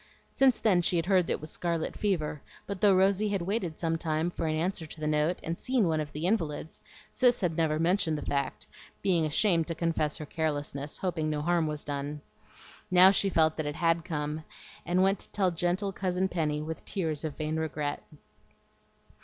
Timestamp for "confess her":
9.75-10.25